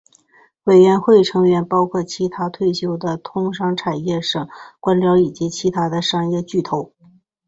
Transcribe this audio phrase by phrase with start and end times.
[0.63, 6.91] 委员会成员包括其它退休的通商产业省官僚以及其它的商业巨头。